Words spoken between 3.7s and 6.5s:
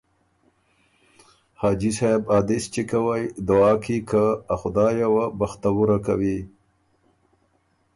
کی که ا خدایه وه بختوُره کوی“